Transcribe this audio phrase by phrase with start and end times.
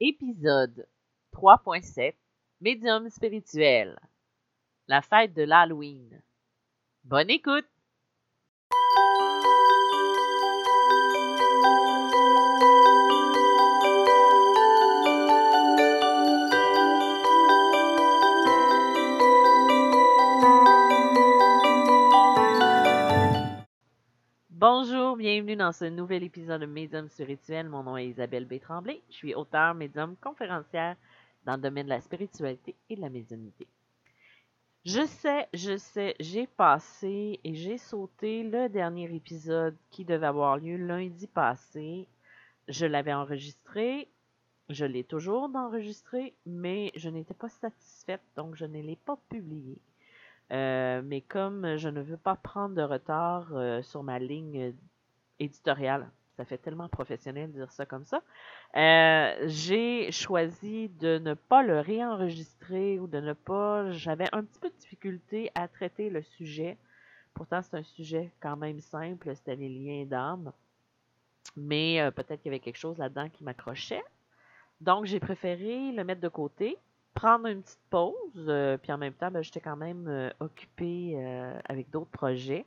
[0.00, 0.88] Épisode
[1.32, 2.14] 3.7
[2.60, 3.96] Médium spirituel
[4.88, 6.20] La fête de l'Halloween.
[7.04, 7.73] Bonne écoute!
[24.86, 27.70] Bonjour, bienvenue dans ce nouvel épisode de Médium spirituel.
[27.70, 28.56] Mon nom est Isabelle B.
[29.08, 30.96] Je suis auteur, médium, conférencière
[31.46, 33.66] dans le domaine de la spiritualité et de la médiumnité.
[34.84, 40.58] Je sais, je sais, j'ai passé et j'ai sauté le dernier épisode qui devait avoir
[40.58, 42.06] lieu lundi passé.
[42.68, 44.10] Je l'avais enregistré,
[44.68, 49.78] je l'ai toujours d'enregistrer, mais je n'étais pas satisfaite, donc je ne l'ai pas publié.
[50.52, 54.74] Euh, mais comme je ne veux pas prendre de retard euh, sur ma ligne
[55.38, 58.22] éditoriale, ça fait tellement professionnel de dire ça comme ça,
[58.76, 63.90] euh, j'ai choisi de ne pas le réenregistrer ou de ne pas...
[63.92, 66.76] J'avais un petit peu de difficulté à traiter le sujet.
[67.34, 70.52] Pourtant, c'est un sujet quand même simple, c'était les liens d'âme.
[71.56, 74.02] Mais peut-être qu'il y avait quelque chose là-dedans qui m'accrochait.
[74.80, 76.76] Donc, j'ai préféré le mettre de côté
[77.14, 81.14] prendre une petite pause, euh, puis en même temps, ben, j'étais quand même euh, occupée
[81.16, 82.66] euh, avec d'autres projets.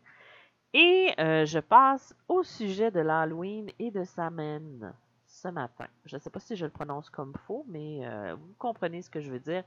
[0.73, 4.93] Et je passe au sujet de l'Halloween et de Samhain
[5.25, 5.87] ce matin.
[6.05, 9.19] Je ne sais pas si je le prononce comme faux, mais vous comprenez ce que
[9.19, 9.63] je veux dire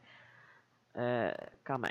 [0.95, 1.91] quand même.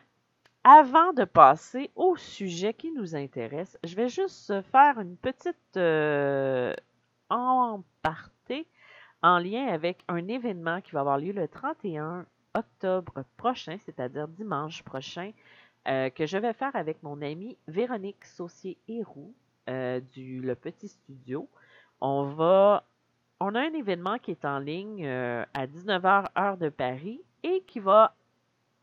[0.64, 5.78] Avant de passer au sujet qui nous intéresse, je vais juste faire une petite
[7.30, 8.68] en partie
[9.22, 12.26] en lien avec un événement qui va avoir lieu le 31
[12.60, 15.32] octobre prochain, c'est-à-dire dimanche prochain,
[15.88, 19.34] euh, que je vais faire avec mon amie Véronique Saucier-Héroux
[19.70, 21.50] euh, du Le Petit Studio.
[22.02, 22.84] On va.
[23.40, 27.62] On a un événement qui est en ligne euh, à 19h heure de Paris et
[27.66, 28.14] qui va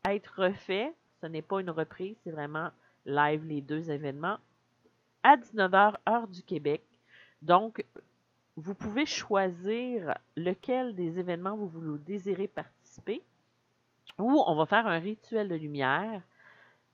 [0.09, 0.93] être refait.
[1.21, 2.69] Ce n'est pas une reprise, c'est vraiment
[3.05, 4.37] live les deux événements
[5.23, 6.81] à 19h heure du Québec.
[7.41, 7.85] Donc,
[8.55, 13.21] vous pouvez choisir lequel des événements vous, vous désirez participer
[14.17, 16.21] où on va faire un rituel de lumière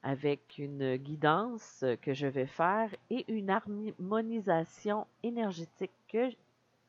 [0.02, 6.30] avec une guidance que je vais faire et une harmonisation énergétique que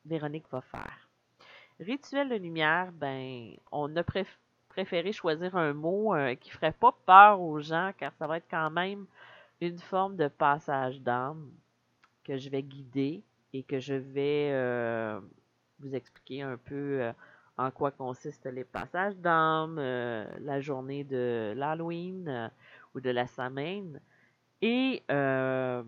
[0.05, 1.09] Véronique va faire.
[1.79, 4.03] Rituel de lumière, ben, on a
[4.69, 8.47] préféré choisir un mot euh, qui ferait pas peur aux gens car ça va être
[8.49, 9.05] quand même
[9.61, 11.51] une forme de passage d'âme
[12.23, 13.23] que je vais guider
[13.53, 15.19] et que je vais euh,
[15.79, 17.13] vous expliquer un peu euh,
[17.57, 22.49] en quoi consistent les passages d'âme, euh, la journée de l'Halloween euh,
[22.93, 23.99] ou de la semaine.
[24.61, 25.83] Et euh,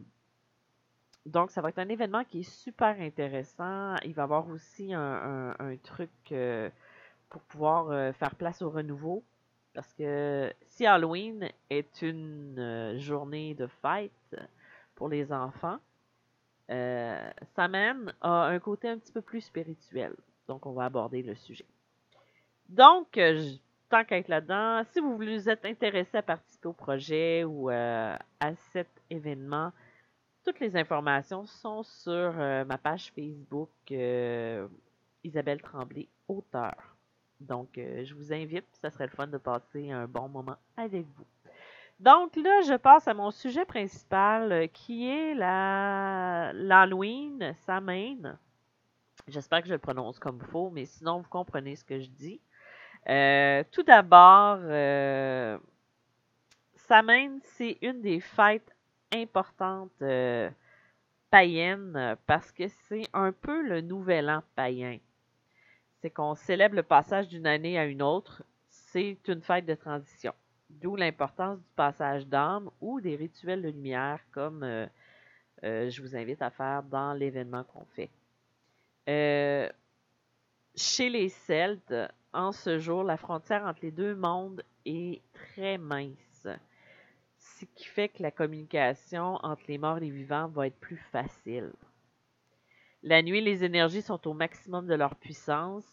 [1.25, 3.95] donc, ça va être un événement qui est super intéressant.
[4.05, 6.11] Il va y avoir aussi un, truc
[7.29, 9.23] pour pouvoir faire place au renouveau.
[9.73, 14.35] Parce que si Halloween est une journée de fête
[14.95, 15.79] pour les enfants,
[16.69, 20.15] Samhain a un côté un petit peu plus spirituel.
[20.47, 21.65] Donc, on va aborder le sujet.
[22.69, 23.41] Donc, euh,
[23.89, 28.15] tant qu'à être là-dedans, si vous vous êtes intéressé à participer au projet ou euh,
[28.39, 29.71] à cet événement,
[30.43, 33.69] toutes les informations sont sur euh, ma page Facebook
[35.23, 36.75] Isabelle Tremblay, auteur.
[37.39, 41.25] Donc, je vous invite, ça serait le fun de passer un bon moment avec vous.
[41.99, 48.37] Donc là, je passe à mon sujet principal qui est la l'Halloween, Samhain.
[49.27, 52.39] J'espère que je le prononce comme faux, mais sinon, vous comprenez ce que je dis.
[53.09, 55.57] Euh, tout d'abord, euh,
[56.75, 58.73] Samhain, c'est une des fêtes
[59.13, 60.49] importantes euh,
[61.29, 64.97] païennes parce que c'est un peu le nouvel an païen.
[66.01, 68.43] C'est qu'on célèbre le passage d'une année à une autre.
[68.69, 70.33] C'est une fête de transition.
[70.69, 74.87] D'où l'importance du passage d'âme ou des rituels de lumière comme
[75.63, 78.09] je vous invite à faire dans l'événement qu'on fait.
[79.07, 79.69] Euh,
[80.75, 81.93] chez les Celtes,
[82.33, 86.47] en ce jour, la frontière entre les deux mondes est très mince,
[87.37, 90.97] ce qui fait que la communication entre les morts et les vivants va être plus
[91.11, 91.71] facile.
[93.03, 95.85] La nuit, les énergies sont au maximum de leur puissance.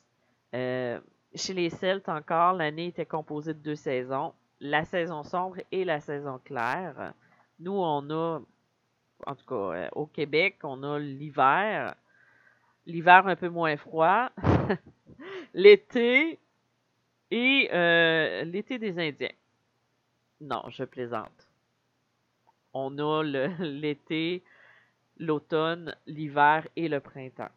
[0.54, 1.00] Euh,
[1.34, 6.00] chez les Celtes encore, l'année était composée de deux saisons, la saison sombre et la
[6.00, 7.14] saison claire.
[7.58, 8.40] Nous, on a,
[9.26, 11.94] en tout cas euh, au Québec, on a l'hiver,
[12.86, 14.30] l'hiver un peu moins froid,
[15.54, 16.38] l'été
[17.30, 19.32] et euh, l'été des Indiens.
[20.40, 21.48] Non, je plaisante.
[22.72, 23.22] On a
[23.60, 24.42] l'été,
[25.18, 27.50] l'automne, l'hiver et le printemps.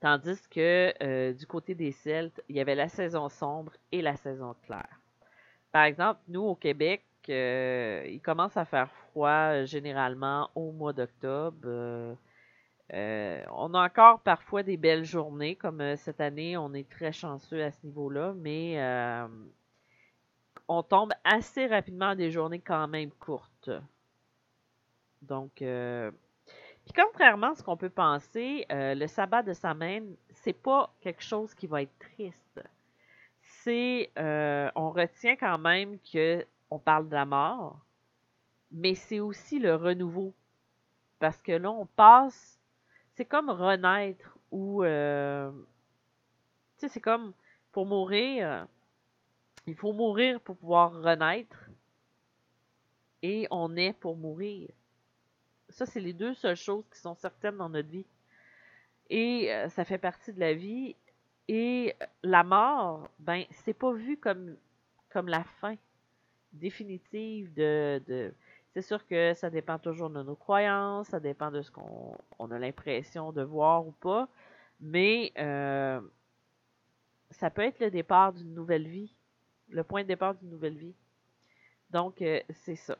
[0.00, 4.16] Tandis que euh, du côté des Celtes, il y avait la saison sombre et la
[4.16, 5.00] saison claire.
[5.72, 12.16] Par exemple, nous au Québec, euh, il commence à faire froid généralement au mois d'octobre.
[12.92, 17.70] On a encore parfois des belles journées, comme cette année, on est très chanceux à
[17.70, 18.78] ce niveau-là, mais
[20.68, 23.70] on tombe assez rapidement à des journées quand même courtes.
[25.22, 26.10] Donc, euh,
[26.84, 31.22] puis contrairement à ce qu'on peut penser, euh, le sabbat de Samhain, c'est pas quelque
[31.22, 32.60] chose qui va être triste.
[33.42, 37.78] C'est, euh, on retient quand même que on parle de la mort,
[38.72, 40.34] mais c'est aussi le renouveau,
[41.20, 42.55] parce que là on passe,
[43.16, 44.88] c'est comme renaître ou, tu
[46.78, 47.32] sais, c'est comme
[47.72, 48.66] pour mourir
[49.66, 51.68] il faut mourir pour pouvoir renaître.
[53.22, 54.70] Et on est pour mourir.
[55.68, 58.06] Ça, c'est les deux seules choses qui sont certaines dans notre vie.
[59.10, 60.94] Et euh, ça fait partie de la vie.
[61.48, 64.56] Et la mort, ben, c'est pas vu comme,
[65.10, 65.76] comme la fin
[66.52, 68.32] définitive de
[68.76, 72.50] c'est sûr que ça dépend toujours de nos croyances, ça dépend de ce qu'on on
[72.50, 74.28] a l'impression de voir ou pas,
[74.80, 75.98] mais euh,
[77.30, 79.14] ça peut être le départ d'une nouvelle vie
[79.70, 80.94] le point de départ d'une nouvelle vie.
[81.88, 82.98] Donc, euh, c'est ça.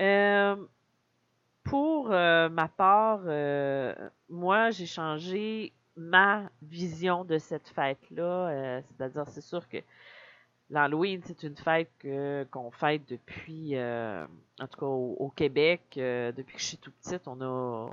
[0.00, 0.56] Euh,
[1.62, 3.20] pour ma part,
[4.30, 8.80] moi, j'ai changé ma vision de cette fête-là.
[8.82, 9.78] C'est-à-dire, c'est sûr que
[10.70, 11.90] l'Halloween, c'est une fête
[12.50, 17.26] qu'on fête depuis, en tout cas au, Québec, depuis que je suis tout petite.
[17.26, 17.90] On a,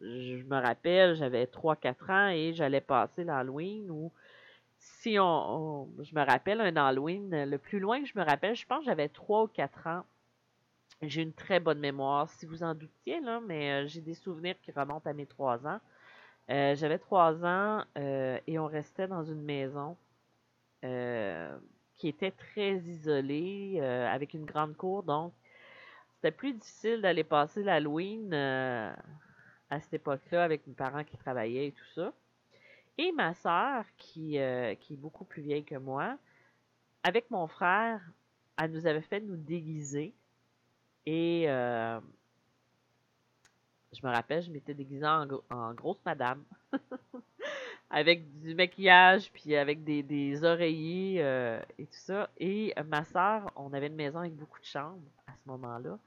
[0.00, 4.12] je me rappelle, j'avais 3-4 ans et j'allais passer l'Halloween où
[4.82, 8.66] si on, je me rappelle un Halloween, le plus loin que je me rappelle, je
[8.66, 10.04] pense que j'avais 3 ou 4 ans.
[11.02, 14.54] J'ai une très bonne mémoire, si vous en doutiez, là, mais euh, j'ai des souvenirs
[14.62, 15.80] qui remontent à mes 3 ans.
[16.50, 19.96] Euh, j'avais 3 ans euh, et on restait dans une maison
[22.02, 25.32] qui était très isolée, avec une grande cour, donc
[26.16, 28.34] c'était plus difficile d'aller passer l'Halloween
[29.72, 32.12] à cette époque-là avec mes parents qui travaillaient et tout ça.
[32.98, 36.18] Et ma sœur, qui, euh, qui est beaucoup plus vieille que moi,
[37.02, 38.02] avec mon frère,
[38.58, 40.14] elle nous avait fait nous déguiser.
[41.06, 41.98] Et euh,
[43.94, 46.44] je me rappelle, je m'étais déguisée en, grosse madame.
[47.92, 52.28] avec du maquillage, puis avec des, oreillers euh, et tout ça.
[52.38, 54.98] Et ma sœur, on avait une maison avec beaucoup de chambres
[55.28, 55.98] à ce moment-là.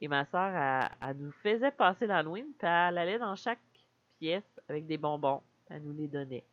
[0.00, 3.58] Et ma sœur, elle, nous faisait passer l'Halloween, puis elle allait dans chaque
[4.18, 6.44] pièce avec des bonbons elle nous les donnait.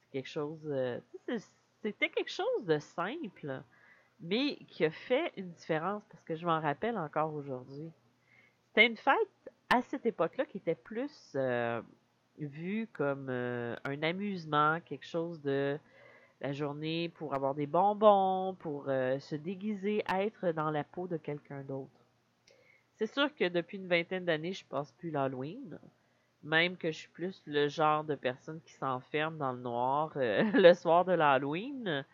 [0.00, 0.60] C'est quelque chose.
[0.66, 1.00] Euh,
[1.82, 3.62] c'était quelque chose de simple,
[4.20, 7.90] mais qui a fait une différence parce que je m'en rappelle encore aujourd'hui.
[8.68, 11.80] C'était une fête à cette époque-là qui était plus euh,
[12.46, 15.78] vue comme euh, un amusement, quelque chose de
[16.40, 21.62] la journée pour avoir des bonbons, pour se déguiser, être dans la peau de quelqu'un
[21.62, 22.00] d'autre.
[23.00, 25.78] C'est sûr que depuis une vingtaine d'années, je passe plus l'Halloween.
[26.42, 30.42] Même que je suis plus le genre de personne qui s'enferme dans le noir euh,
[30.52, 32.04] le soir de l'Halloween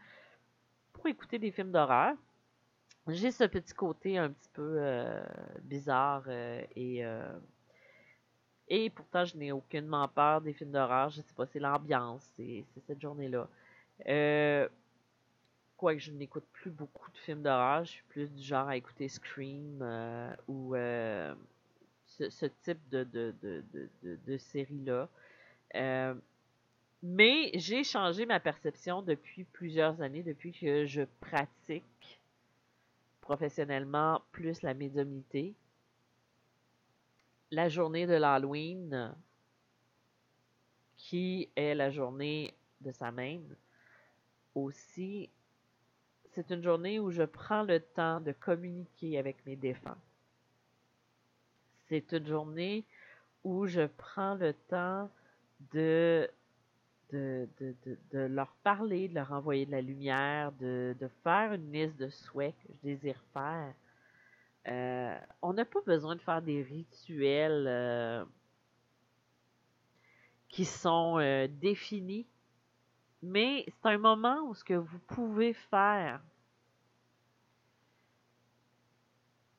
[0.93, 2.15] pour écouter des films d'horreur.
[3.09, 5.25] J'ai ce petit côté un petit peu euh,
[5.63, 7.05] bizarre euh, et
[8.69, 11.11] et pourtant je n'ai aucunement peur des films d'horreur.
[11.11, 13.49] Je sais pas, c'est l'ambiance, c'est cette journée-là.
[15.77, 19.09] Quoique je n'écoute plus beaucoup de films d'horreur, je suis plus du genre à écouter
[19.09, 19.83] Scream
[20.49, 20.75] ou
[22.07, 25.09] ce, type de, série-là.
[25.75, 26.15] Euh,
[27.03, 32.21] mais j'ai changé ma perception depuis plusieurs années, depuis que je pratique
[33.21, 35.55] professionnellement plus la médiumnité.
[37.51, 39.15] La journée de l'Halloween,
[40.97, 43.55] qui est la journée de sa même,
[44.55, 45.31] aussi,
[46.33, 49.99] c'est une journée où je prends le temps de communiquer avec mes défunts
[51.89, 52.85] c'est une journée
[53.45, 55.09] où je prends le temps
[55.73, 56.29] de,
[57.13, 57.49] de,
[58.13, 62.73] leur parler, de leur envoyer de la lumière, de, faire une liste de souhaits que
[62.73, 63.73] je désire faire.
[64.69, 68.25] Euh, on n'a pas besoin de faire des rituels euh,
[70.49, 72.27] qui sont euh, définis,
[73.23, 76.21] mais c'est un moment où ce que vous pouvez faire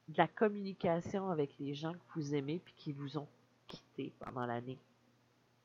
[0.09, 3.27] de la communication avec les gens que vous aimez puis qui vous ont
[3.67, 4.77] quitté pendant l'année.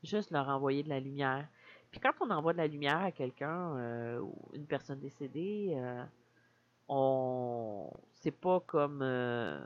[0.05, 1.49] Juste leur envoyer de la lumière.
[1.91, 5.77] Puis quand on envoie de la lumière à quelqu'un ou une personne décédée,
[6.89, 7.89] on
[8.23, 9.61] c'est pas comme euh,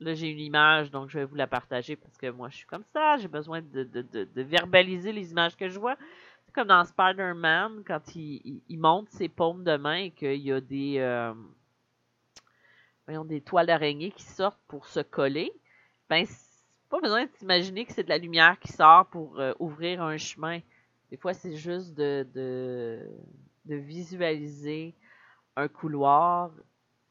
[0.00, 2.66] là, j'ai une image, donc je vais vous la partager parce que moi, je suis
[2.66, 3.16] comme ça.
[3.18, 5.96] J'ai besoin de, de, de, verbaliser les images que je vois.
[6.44, 10.52] C'est comme dans Spider-Man, quand il, il, monte ses paumes de main et qu'il y
[10.52, 11.32] a des, euh,
[13.06, 15.52] voyons, des toiles d'araignée qui sortent pour se coller.
[16.08, 16.26] Ben,
[16.88, 20.16] pas besoin de s'imaginer que c'est de la lumière qui sort pour euh, ouvrir un
[20.16, 20.60] chemin.
[21.10, 23.06] Des fois, c'est juste de, de,
[23.66, 24.94] de visualiser
[25.56, 26.50] un couloir,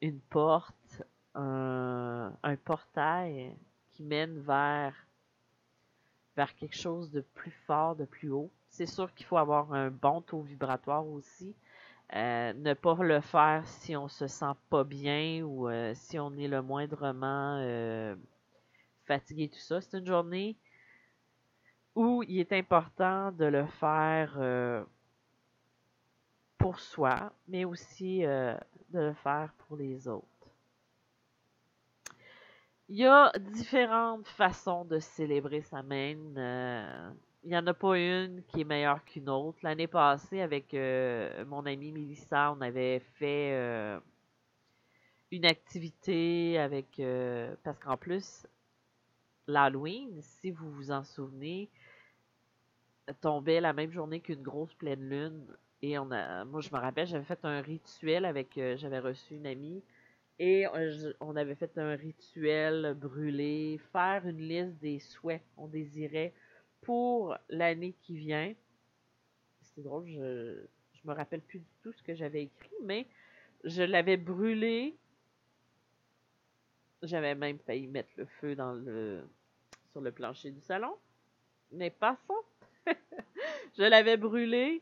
[0.01, 1.03] une porte,
[1.35, 2.31] un,
[2.63, 3.55] portail
[3.91, 4.93] qui mène vers,
[6.35, 8.51] vers quelque chose de plus fort, de plus haut.
[8.69, 11.55] C'est sûr qu'il faut avoir un bon taux vibratoire aussi.
[12.15, 16.37] Euh, ne pas le faire si on se sent pas bien ou euh, si on
[16.37, 18.15] est le moindrement euh,
[19.05, 19.81] fatigué, tout ça.
[19.81, 20.55] C'est une journée
[21.95, 24.37] où il est important de le faire
[26.74, 28.57] soi, mais aussi de
[28.93, 30.27] le faire pour les autres.
[32.89, 36.15] Il y a différentes façons de célébrer sa main.
[36.38, 37.12] Euh,
[37.43, 39.59] il n'y en a pas une qui est meilleure qu'une autre.
[39.62, 44.00] L'année passée, avec euh, mon amie Melissa, on avait fait euh,
[45.31, 47.01] une activité avec.
[47.63, 48.47] parce qu'en plus,
[49.47, 51.69] l'Halloween, si vous vous en souvenez,
[53.19, 55.45] tombait la même journée qu'une grosse pleine lune.
[55.81, 58.60] Et on a, moi, je me rappelle, j'avais fait un rituel avec.
[58.75, 59.84] j'avais reçu une amie
[60.39, 60.65] et
[61.19, 66.34] on avait fait un rituel brûlé, faire une liste des souhaits qu'on désirait
[66.81, 68.53] pour l'année qui vient.
[69.62, 73.07] C'était drôle, je, je me rappelle plus du tout ce que j'avais écrit, mais
[73.63, 74.96] je l'avais brûlé.
[77.01, 79.24] J'avais même failli mettre le feu dans le,
[79.91, 80.96] sur le plancher du salon.
[81.72, 82.41] Mais passons.
[83.77, 84.81] je l'avais brûlé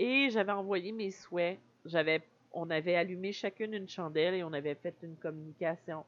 [0.00, 1.60] et j'avais envoyé mes souhaits.
[1.84, 6.04] J'avais on avait allumé chacune une chandelle et on avait fait une communication.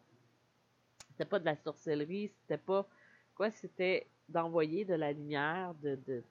[1.10, 2.88] C'était pas de la sorcellerie, c'était pas
[3.36, 6.24] quoi, c'était d'envoyer de la lumière, de,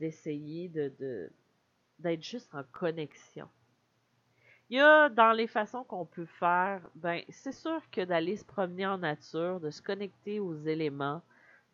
[0.00, 1.30] d'essayer de,
[1.98, 3.48] d'être juste en connexion.
[4.70, 8.44] Il y a dans les façons qu'on peut faire, ben c'est sûr que d'aller se
[8.44, 11.22] promener en nature, de se connecter aux éléments,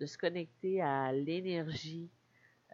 [0.00, 2.10] de se connecter à l'énergie,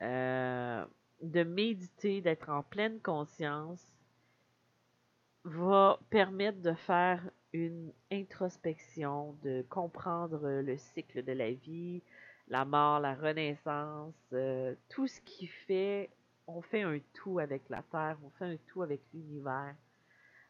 [0.03, 0.85] euh,
[1.23, 3.85] de méditer, d'être en pleine conscience,
[5.45, 7.23] va permettre de faire
[7.53, 12.03] une introspection, de comprendre le cycle de la vie,
[12.49, 16.11] la mort, la renaissance, euh, tout ce qui fait,
[16.47, 19.75] on fait un tout avec la Terre, on fait un tout avec l'univers.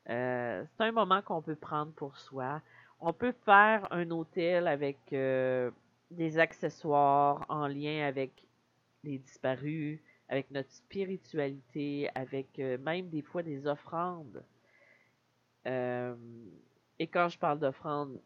[0.09, 2.63] Euh, c'est un moment qu'on peut prendre pour soi.
[3.01, 5.71] On peut faire un hôtel avec euh,
[6.11, 8.33] des accessoires en lien avec
[9.05, 10.01] les disparus,
[10.31, 14.43] avec notre spiritualité, avec même des fois des offrandes.
[15.67, 16.15] Euh,
[16.99, 18.21] et quand je parle d'offrande,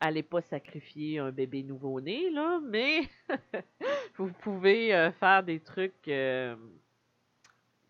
[0.00, 3.02] allez pas sacrifier un bébé nouveau-né, là, mais
[4.16, 6.54] vous pouvez euh, faire des trucs euh,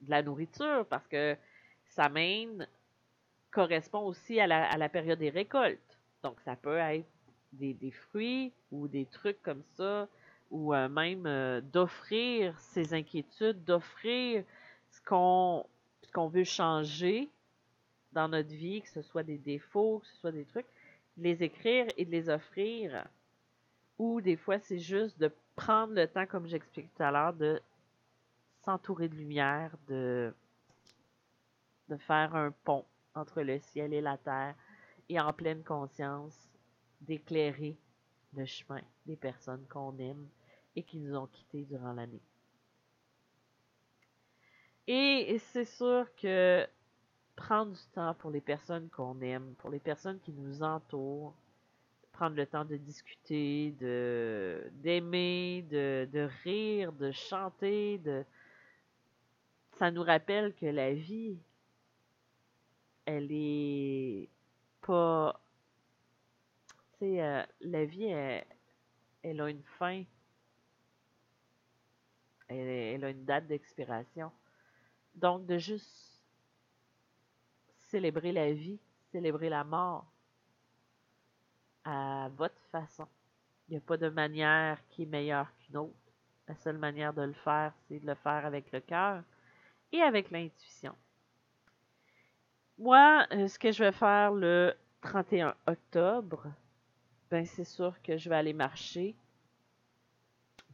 [0.01, 1.37] de la nourriture parce que
[1.85, 2.67] sa main
[3.51, 5.99] correspond aussi à la, période des récoltes.
[6.23, 7.07] Donc, ça peut être
[7.53, 10.09] des, fruits ou des trucs comme ça,
[10.51, 14.45] ou même d'offrir ses inquiétudes, d'offrir
[14.91, 15.67] ce qu'on
[16.09, 17.29] ce qu'on veut changer
[18.13, 20.67] dans notre vie, que ce soit des défauts, que ce soit des trucs,
[21.19, 23.07] de les écrire et de les offrir.
[23.99, 27.61] Ou des fois, c'est juste de prendre le temps, comme j'expliquais tout à l'heure, de
[28.65, 30.35] s'entourer de lumière, de,
[31.89, 34.55] de faire un pont entre le ciel et la terre,
[35.09, 36.49] et en pleine conscience,
[37.01, 37.77] d'éclairer
[38.35, 40.29] le chemin des personnes qu'on aime
[40.79, 42.23] et qui nous ont quittés durant l'année.
[44.87, 46.67] Et c'est sûr que
[47.35, 51.35] prendre du temps pour les personnes qu'on aime, pour les personnes qui nous entourent,
[52.13, 58.25] prendre le temps de discuter, de d'aimer, de, de rire, de chanter, de
[59.79, 61.39] ça nous rappelle que la vie,
[63.05, 64.29] elle est
[64.81, 65.41] pas,
[66.93, 68.47] tu sais, euh, la vie, elle,
[69.23, 70.05] elle, a une fin,
[72.49, 74.31] elle, a une date d'expiration.
[75.15, 76.23] Donc, de juste
[77.77, 78.79] célébrer la vie,
[79.11, 80.07] célébrer la mort
[81.85, 83.07] à votre façon.
[83.69, 85.95] Il n'y a pas de manière qui est meilleure qu'une autre.
[86.47, 89.23] La seule manière de le faire, c'est de le faire avec le cœur
[89.93, 90.95] et avec l'intuition.
[92.79, 96.47] Moi, euh, ce que je vais faire le 31 octobre,
[97.31, 99.15] ben c'est sûr que je vais aller marcher,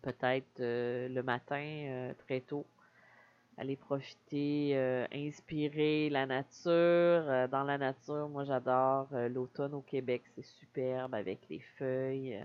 [0.05, 2.67] peut-être euh, le matin euh, très tôt,
[3.57, 6.71] aller profiter, euh, inspirer la nature.
[6.71, 12.39] Euh, dans la nature, moi j'adore euh, l'automne au Québec, c'est superbe avec les feuilles,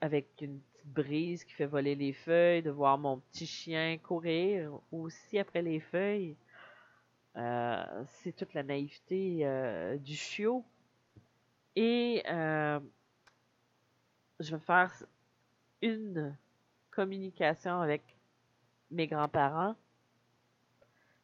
[0.00, 4.70] avec une petite brise qui fait voler les feuilles, de voir mon petit chien courir
[4.92, 6.36] aussi après les feuilles.
[7.34, 9.46] c'est toute la naïveté
[10.00, 10.64] du chiot.
[11.76, 12.22] Et
[14.40, 14.92] je vais faire
[15.82, 16.36] une
[16.90, 18.02] communication avec
[18.90, 19.74] mes grands-parents.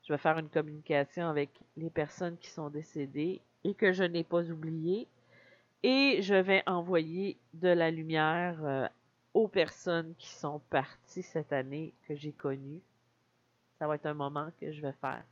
[0.04, 4.24] Je vais faire une communication avec les personnes qui sont décédées et que je n'ai
[4.24, 5.08] pas oubliées.
[5.82, 8.88] Et je vais envoyer de la lumière euh,
[9.34, 12.82] aux personnes qui sont parties cette année que j'ai connues.
[13.78, 15.24] Ça va être un moment que je vais faire.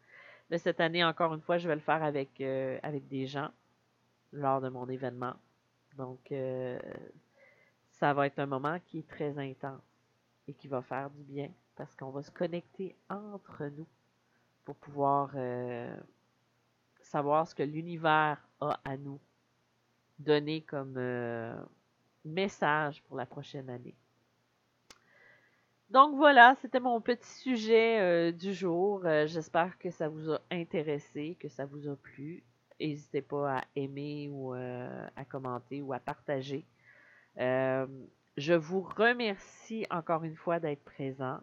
[0.50, 3.50] Mais cette année, encore une fois, je vais le faire avec, euh, avec des gens
[4.32, 5.34] lors de mon événement.
[5.96, 6.78] Donc, euh,
[8.00, 9.82] ça va être un moment qui est très intense
[10.48, 13.86] et qui va faire du bien parce qu'on va se connecter entre nous
[14.64, 15.94] pour pouvoir euh,
[17.02, 19.20] savoir ce que l'univers a à nous
[20.18, 21.54] donner comme euh,
[22.24, 23.94] message pour la prochaine année.
[25.90, 29.02] Donc voilà, c'était mon petit sujet euh, du jour.
[29.26, 32.44] J'espère que ça vous a intéressé, que ça vous a plu.
[32.80, 36.64] N'hésitez pas à aimer ou à commenter ou à partager.
[37.36, 41.40] Je vous remercie encore une fois d'être présent.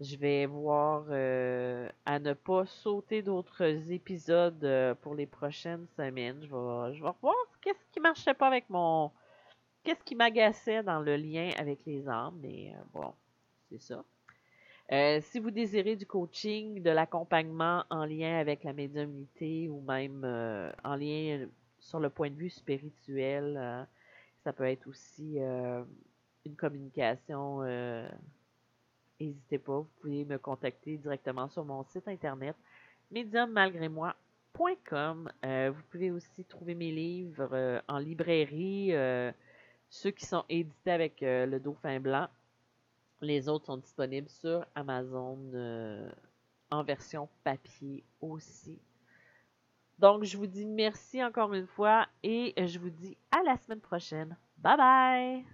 [0.00, 6.38] Je vais voir euh, à ne pas sauter d'autres épisodes euh, pour les prochaines semaines.
[6.42, 9.10] Je vais, je vais revoir qu'est-ce qui marchait pas avec mon.
[9.82, 12.38] Qu'est-ce qui m'agaçait dans le lien avec les âmes.
[12.40, 13.12] Mais euh, bon,
[13.68, 14.04] c'est ça.
[15.20, 20.24] si vous désirez du coaching, de l'accompagnement en lien avec la médiumnité ou même
[20.84, 21.48] en lien
[21.80, 23.88] sur le point de vue spirituel,
[24.44, 27.62] ça peut être aussi une communication
[29.20, 32.56] n'hésitez pas, vous pouvez me contacter directement sur mon site internet
[33.10, 35.30] médiummalgrémoi.com.
[35.44, 39.32] Euh, vous pouvez aussi trouver mes livres euh, en librairie, euh,
[39.88, 42.28] ceux qui sont édités avec le dauphin blanc.
[43.20, 45.38] Les autres sont disponibles sur Amazon
[46.70, 48.78] en version papier aussi.
[49.98, 53.80] Donc, je vous dis merci encore une fois et je vous dis à la semaine
[53.80, 54.36] prochaine.
[54.58, 55.44] Bye bye!